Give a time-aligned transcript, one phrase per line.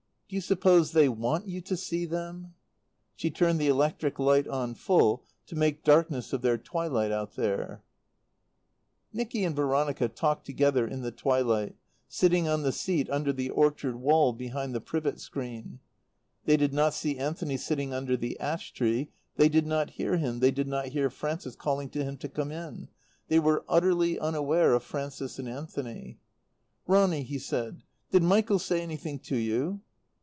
[0.31, 2.53] "Do you suppose they want you to see them?"
[3.17, 7.83] She turned the electric light on full, to make darkness of their twilight out there.
[9.11, 11.75] Nicky and Veronica talked together in the twilight,
[12.07, 15.81] sitting on the seat under the orchard well behind the privet screen.
[16.45, 20.39] They did not see Anthony sitting under the ash tree, they did not hear him,
[20.39, 22.87] they did not hear Frances calling to him to come in.
[23.27, 26.19] They were utterly unaware of Frances and Anthony.
[26.87, 29.81] "Ronny," he said, "did Michael say anything to you?"